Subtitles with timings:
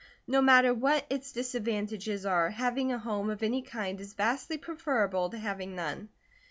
[0.25, 5.29] No matter what its disadvantages are, having a home of any kind is vastly preferable
[5.29, 6.09] to having none.